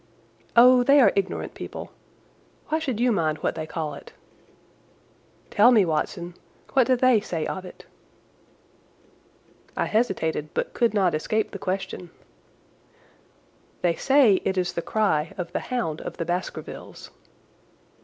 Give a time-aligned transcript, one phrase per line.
[0.55, 1.91] "Oh, they are ignorant people.
[2.69, 4.13] Why should you mind what they call it?"
[5.51, 6.33] "Tell me, Watson.
[6.73, 7.85] What do they say of it?"
[9.77, 12.09] I hesitated but could not escape the question.
[13.83, 17.11] "They say it is the cry of the Hound of the Baskervilles."